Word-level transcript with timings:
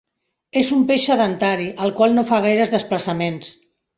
És 0.61 0.71
un 0.75 0.79
peix 0.91 1.03
sedentari, 1.09 1.67
el 1.87 1.93
qual 2.01 2.17
no 2.17 2.25
fa 2.31 2.39
gaires 2.47 2.75
desplaçaments. 2.79 3.55